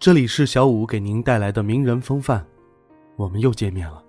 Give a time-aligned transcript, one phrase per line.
[0.00, 2.42] 这里是小五给您带来的名人风范，
[3.16, 4.02] 我们又见面了。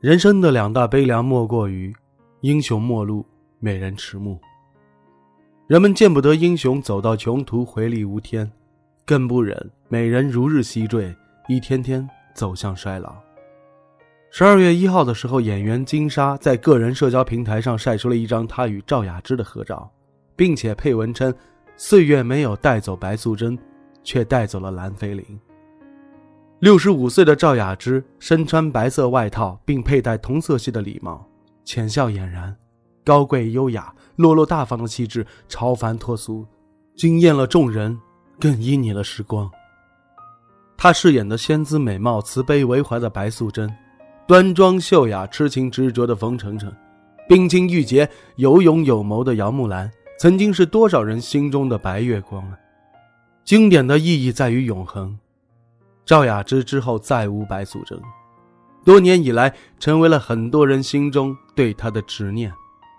[0.00, 1.94] 人生的两大悲凉，莫过于
[2.40, 3.24] 英雄末路，
[3.60, 4.36] 美人迟暮。
[5.68, 8.50] 人们见不得英雄走到穷途，回力无天，
[9.06, 11.14] 更不忍美人如日西坠，
[11.46, 12.04] 一天天
[12.34, 13.14] 走向衰老。
[14.32, 19.88] 十二月一号的时候，演员金莎在个人社交平台上晒出了一张她与赵雅芝的合照，
[20.34, 21.32] 并且配文称
[21.78, 23.56] ：“岁月没有带走白素贞，
[24.02, 25.24] 却带走了蓝菲林。”
[26.60, 31.26] 六十五岁的赵雅芝身穿白色外套，并佩戴同色系的礼帽，
[31.64, 32.56] 浅笑俨然，
[33.04, 36.46] 高贵优雅、落落大方的气质超凡脱俗，
[36.94, 37.98] 惊艳了众人，
[38.38, 39.50] 更旖旎了时光。
[40.76, 43.68] 她饰演的仙姿美貌、慈悲为怀的白素贞。
[44.24, 46.72] 端庄秀雅、痴情执着的冯程程，
[47.28, 52.56] 冰清玉洁、有勇有谋的姚木兰，曾经是多少人心中的白月光啊！
[53.44, 55.18] 经典的意义在于永恒。
[56.04, 58.00] 赵雅芝之后再无白素贞，
[58.84, 62.52] 多年以来成为了很多人心中对她的执念。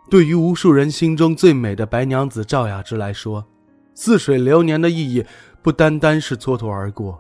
[0.10, 3.46] 对于无数人心中最美的白娘子赵雅芝来说，
[3.94, 5.26] 似水流年的意义
[5.62, 7.20] 不单单是蹉跎而过，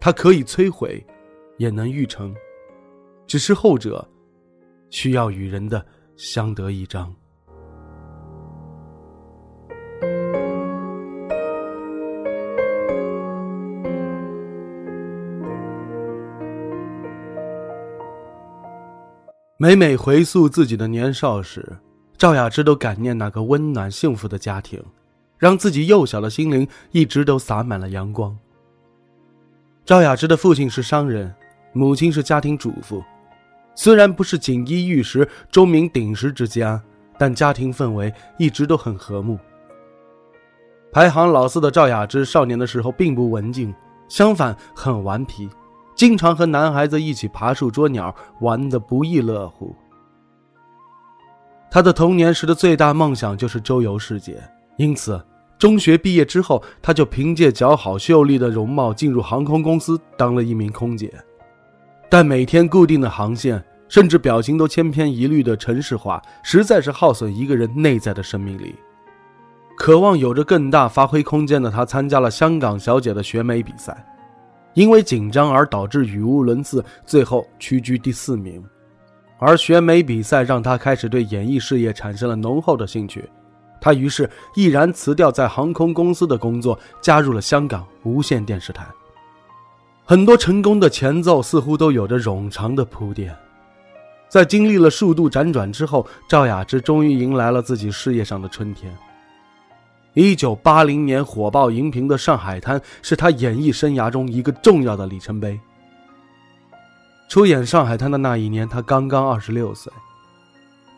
[0.00, 1.04] 它可以摧毁，
[1.56, 2.34] 也能愈成。
[3.26, 4.06] 只是后者，
[4.90, 5.84] 需要与人的
[6.16, 7.14] 相得益彰。
[19.56, 21.64] 每每回溯自己的年少时，
[22.18, 24.82] 赵雅芝都感念那个温暖幸福的家庭，
[25.38, 28.36] 让自己幼小的心灵一直都洒满了阳光。
[29.84, 31.32] 赵雅芝的父亲是商人，
[31.72, 33.00] 母亲是家庭主妇。
[33.76, 36.82] 虽然不是锦衣玉食、钟鸣鼎食之家，
[37.16, 39.38] 但家庭氛围一直都很和睦。
[40.90, 43.72] 排行老四的赵雅芝，少年的时候并不文静，
[44.08, 45.48] 相反很顽皮，
[45.94, 49.74] 经常和男孩子一起爬树捉鸟，玩得不亦乐乎。
[51.70, 54.42] 他的童年时的最大梦想就是周游世界，
[54.76, 55.20] 因此
[55.58, 61.12] 中学毕业之后，他就凭借姣好秀丽的容貌进入航空公司，当了一名空姐。
[62.08, 68.74] 但每天固定的航线，甚至表情都千篇一律的城市化，实在是耗损一个人内在的生命力。
[69.76, 74.04] 渴望有着更大发挥空间的他，参加了香港小姐的选美比赛，
[74.74, 78.62] 因为紧张而导致语无伦次，最后屈居第四名。
[79.38, 83.28] 而选美比赛让他开始对演艺事业产生了浓厚的兴趣，
[83.80, 88.86] 他于是毅然辞掉在航空公司的工作，加入了香港无线电视台。
[90.04, 93.34] 很多成功的前奏似乎都有着冗长的铺垫，
[94.28, 98.94] 在经历了数度辗转之后，赵雅芝终于迎来了自己事业上的春天。
[100.14, 105.58] 一九八零年火爆荧屏的《上海滩》是他演艺生涯中一个重要的里程碑。
[107.28, 109.92] 出演《上海滩》的那一年，他刚刚二十六岁。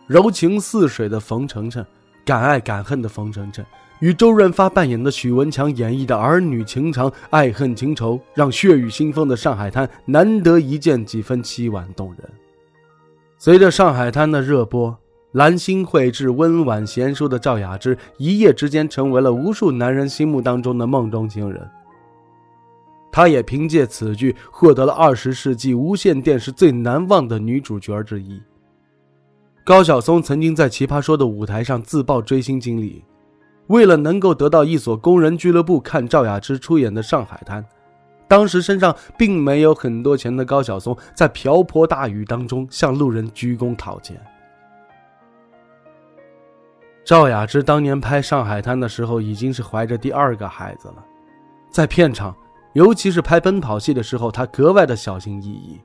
[0.07, 1.85] 柔情似水的冯程程，
[2.25, 3.65] 敢爱敢恨的冯程程。
[4.01, 12.31] 与周润发扮演的许文强演绎的儿女情长、爱恨情仇，让血雨腥风的上海滩难得一见几分凄婉动人。
[13.39, 14.95] 随着上海滩的热播，
[15.37, 21.71] 兰心蕙质、温婉贤淑的赵雅芝一夜之间成为了无数男人心目当中的梦中情人。
[23.13, 28.41] 她也凭借此剧获得了二十世纪无线电视最难忘的女主角之一。
[29.63, 33.05] 高晓松曾经在《奇葩说》的舞台上自曝追星经历。
[33.67, 37.63] 为了能够得到一所工人俱乐部看赵雅芝出演的《上海滩》，
[38.27, 44.19] 当时身上并没有很多钱的高晓松，在瓢泼大雨当中向路人鞠躬讨钱。
[47.07, 50.97] 赵雅芝当年拍《上海滩》的时候，已经是怀着第二个孩子了，
[51.71, 52.35] 在片场，
[52.73, 55.81] 尤其是拍奔跑戏的时候，她格外的小心翼翼。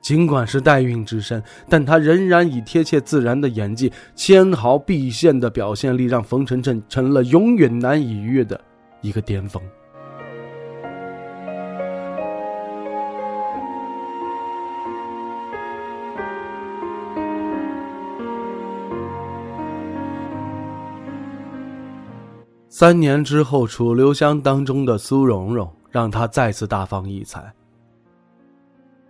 [0.00, 8.60] 尽管是代孕之身，但她仍然以贴切自然的演技、纤毫毕现的表现力，让冯程程成了永远难以逾越的
[9.02, 9.62] 一个巅峰。
[22.74, 27.52] 三年之后，《楚留香》当中的苏蓉蓉让他再次大放异彩。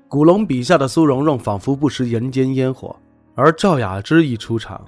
[0.09, 2.97] 古龙笔下的苏蓉蓉仿佛不食人间烟火，
[3.37, 4.85] 而赵雅芝一出场，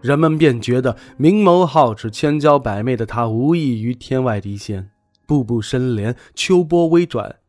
[0.00, 4.88] 人们便觉得明眸皓齿、千娇百媚的她无异于天外谪仙，
[5.26, 7.40] 步步生莲，秋波微转。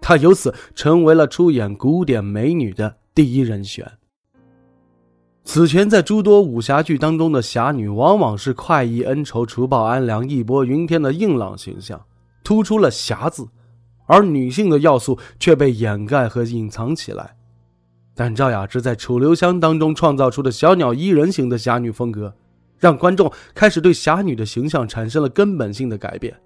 [0.00, 3.88] 她由此成为了出演古典美女的第一人选。
[5.50, 12.04] 此前在诸多武侠剧当中的侠女，往往是快意恩仇、除暴安良、义薄云天的硬朗形象，
[12.44, 13.48] 突出了“侠”字。
[14.04, 17.34] 而女性的要素却被掩盖和隐藏起来，
[18.14, 22.34] 但赵雅芝在《楚留香》当中创造出的小鸟依人型的侠女风格，
[22.76, 26.38] 让观众开始对侠女的形象产生了根本性的改变。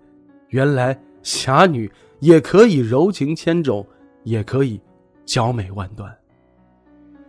[0.51, 1.91] 原来侠女
[2.21, 3.85] 也可以柔情千种，
[4.23, 4.81] 也可以
[5.27, 6.17] 娇美万端。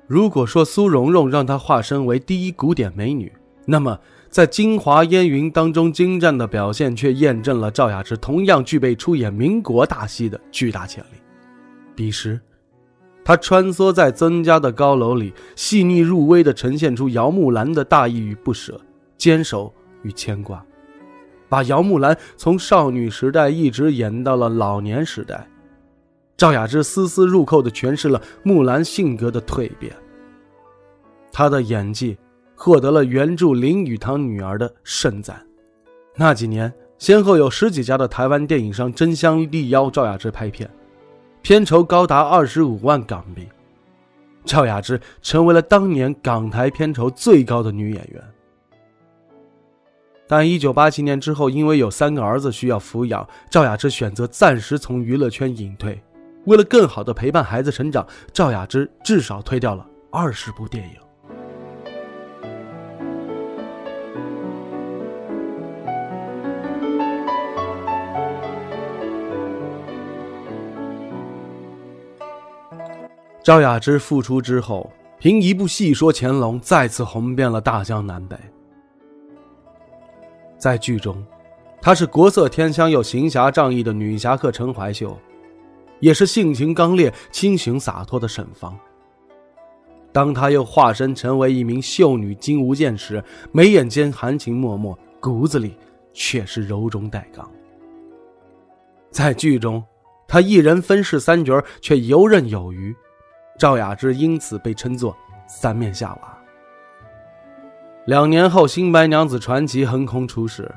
[0.07, 3.31] 如果说苏蓉蓉让她化身为第一古典美女，
[3.65, 3.99] 那么。
[4.29, 11.17] 在《京华烟云》当中精湛的表现，却验证了赵雅芝同样具备出演民国大戏的巨大潜力。
[11.93, 12.41] 彼时，
[13.23, 18.81] 她穿梭在曾家的高楼里，细腻入微地呈现出姚木兰的大义与不舍、
[19.19, 19.71] 坚守
[20.01, 20.65] 与牵挂，
[21.47, 25.47] 把姚木兰从少女时代一直演到了老年时代。
[26.37, 29.95] 赵雅芝丝丝入扣地诠释了木兰性格的蜕变。
[31.31, 32.17] 她的演技。
[32.55, 35.45] 获得了原著林语堂女儿的盛赞。
[36.15, 40.69] 那几年，先后有十几家的台湾电影商争相力邀赵雅芝拍片，
[41.41, 43.49] 片酬高达二十五万港币。
[44.45, 48.23] 赵雅芝成为了当年港台片酬最高的女演员。
[50.25, 56.01] 但一九八七年之后，因为有三个儿子需要抚养，赵雅芝选择暂时从娱乐圈隐退。
[56.45, 60.95] 为了更好的陪伴孩子成长，赵雅芝至少推掉了二十部电影。
[73.41, 78.37] 赵雅芝复出之后，凭一部戏说乾隆，再次红遍了大江南北。
[80.57, 81.21] 在剧中，
[81.81, 85.17] 她是国色天香又行侠仗义的女侠客陈怀秀，
[86.03, 88.77] 也是性情刚烈、清醒洒脱的沈芳。
[90.11, 93.23] 当她又化身成为一名秀女金无间时，
[93.53, 95.77] 眉眼间含情脉脉，骨子里
[96.11, 97.49] 却是柔中带刚。
[99.11, 99.81] 在剧中，
[100.27, 102.93] 她一人分饰三角，却游刃有余。
[103.57, 105.15] 赵雅芝因此被称作
[105.47, 106.37] “三面夏娃”。
[108.07, 110.69] 两年后，《新白娘子传奇》横空出世，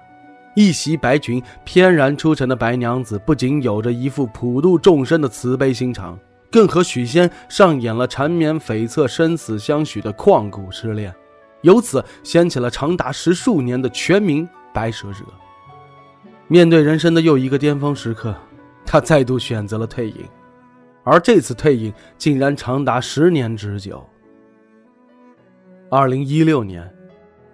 [0.57, 6.19] 一袭白裙翩然出尘的白娘子，不仅有着一副普度众生的慈悲心肠，
[6.51, 11.15] 更和许仙上演了缠绵悱恻、生死相许的旷古痴恋，
[11.61, 15.19] 由此掀起了长达十数年的全民白蛇热。
[16.49, 18.35] 面对人生的又一个巅峰时刻，
[18.87, 20.25] 他再度选择了退隐。
[21.05, 24.03] 而这次退隐竟然长达十年之久。
[25.91, 26.91] 二零一六年，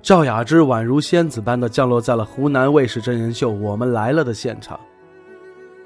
[0.02, 4.78] 赵雅芝宛如仙子般的降落在了湖南卫视真人秀《我们来了》的现场。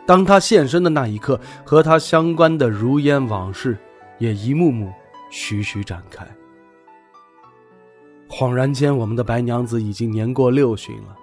[0.07, 3.77] 当她现身的那一刻，和她相关的如烟往事
[4.19, 4.91] 也一幕幕
[5.31, 6.27] 徐徐展开。
[8.27, 11.15] 恍然间，我们的白娘子已经年过六旬了，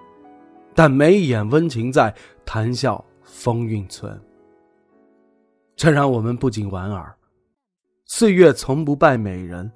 [0.76, 2.14] 但眉眼温情在，
[2.46, 4.22] 谈笑风韵存。
[5.76, 7.12] 这让我们不禁莞尔。
[8.06, 9.70] 岁月从不败美人，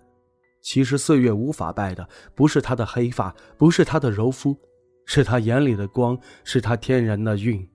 [0.68, 2.06] 其实岁月无法败的，
[2.36, 4.54] 不是她的黑发，不是她的柔肤，
[5.06, 7.66] 是她眼里的光，是她天然的韵，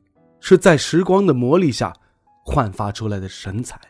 [0.40, 1.90] 是在时光的磨砺下
[2.44, 3.80] 焕发出来的神采。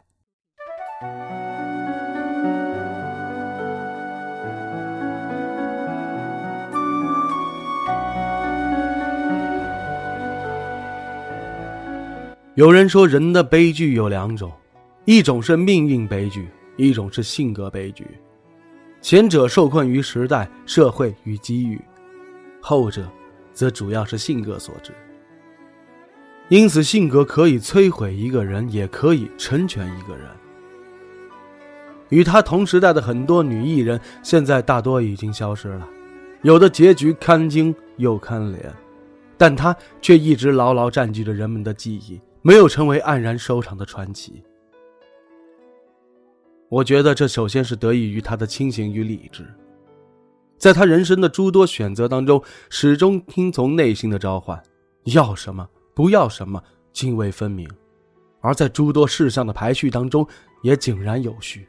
[12.54, 14.52] 有人说，人的悲剧有两种，
[15.06, 18.06] 一种是命运悲剧，一种是性格悲剧。
[19.02, 21.78] 前者受困于时代、社会与机遇，
[22.61, 23.04] 后者
[23.52, 24.92] 则主要是性格所致。
[26.49, 30.26] 因此，性格可以摧毁一个人，也可以成全一个人。
[32.11, 35.88] 与他同时代的很多女艺人，现在大多已经消失了，
[36.42, 38.71] 有的结局堪惊又堪怜，
[39.37, 42.21] 但她却一直牢牢占据着人们的记忆。
[42.40, 44.42] 没有成为黯然收场的传奇。
[46.73, 49.45] 我觉得这首先是得益于他的清醒与理智，
[50.57, 54.59] 在他人生的诸多选择当中，始终听从内心的召唤，
[55.05, 56.59] 要什么不要什么，
[56.95, 57.69] 泾渭分明；
[58.41, 60.26] 而在诸多事项的排序当中，
[60.62, 61.69] 也井然有序。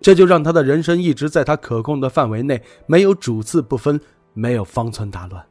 [0.00, 4.00] 这就让他的人生一直在他可控的范围内，没有主次不分，
[4.32, 5.46] 没有方寸大乱。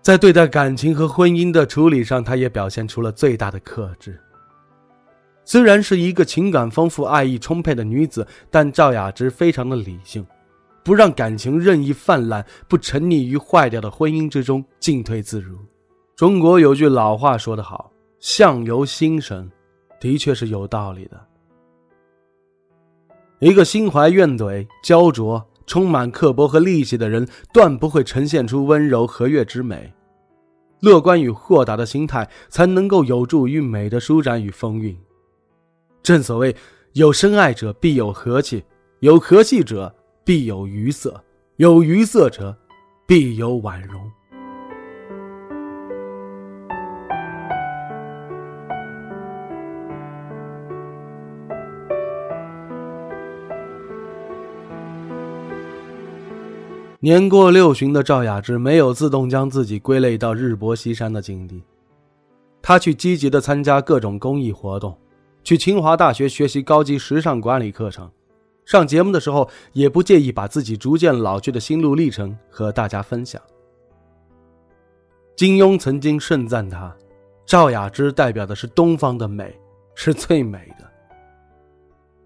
[0.00, 4.16] 在对待感情和婚姻的处理上，他也表现出了最大的克制。
[5.46, 10.26] 虽然是一个情感丰富、爱意充沛的女子，但赵雅芝非常的理性，
[10.82, 15.56] 不让感情任意泛滥，不沉溺于坏掉的婚姻之中，进退自如。
[16.16, 19.48] 中国有句老话说得好：“相由心生”，
[20.00, 21.24] 的确是有道理的。
[23.38, 29.92] 一个心怀怨怼、焦灼、充满刻薄和戾气的人，断不会呈现出温柔和悦之美。
[30.80, 34.98] 乐观与豁达的心态，才能够有助于美的舒展与风韵。
[36.06, 36.54] 正所谓，
[36.92, 38.62] 有深爱者必有和气，
[39.00, 39.92] 有和气者
[40.24, 41.20] 必有愉色，
[41.56, 42.56] 有愉色者
[43.08, 44.00] 必有婉容。
[57.00, 61.60] 年过六旬的赵雅芝没有自动将自己归类到日薄西山的境地，
[62.62, 64.96] 她去积极的参加各种公益活动，
[65.46, 68.10] 去清华大学学习高级时尚管理课程，
[68.64, 73.40] 上节目的时候也不介意把自己逐渐老去的心路历程和大家分享。
[75.36, 76.92] 金庸曾经盛赞她，
[77.46, 79.56] 赵雅芝代表的是东方的美，
[79.94, 80.84] 是最美的。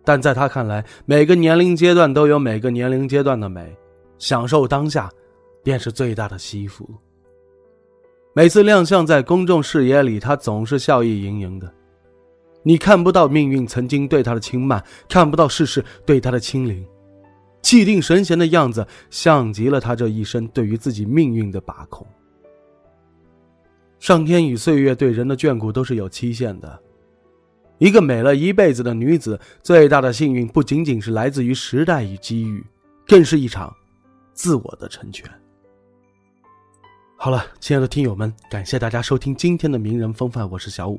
[0.02, 3.76] 但在他看来，每个年龄阶段都有每个年龄阶段的美。
[4.18, 5.10] 享受当下，
[5.62, 6.88] 便是最大的惜福。
[8.32, 11.70] 每次亮相在公众视野里，他总是笑意盈盈的。
[12.62, 16.86] 你看不到命运曾经对他的轻慢，看不到世事对他的清零，
[17.62, 22.06] 气定神闲的样子，像极了他这一生对于自己命运的把控。
[23.98, 26.80] 上天与岁月对人的眷顾都是有期限的。
[27.78, 32.64] 一个美了一辈子的女子，最大的幸运不仅仅是来自于时代与机遇，
[33.06, 33.74] 更是一场。
[34.32, 35.30] 自我的成全。
[37.18, 40.98] 好了，亲爱的听友们，感谢大家收听今天的名人风范，我是小五，